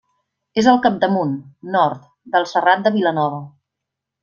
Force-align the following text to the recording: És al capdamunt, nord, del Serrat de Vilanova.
És 0.61 0.69
al 0.71 0.79
capdamunt, 0.85 1.35
nord, 1.77 2.09
del 2.37 2.49
Serrat 2.55 2.85
de 2.89 2.95
Vilanova. 2.99 3.45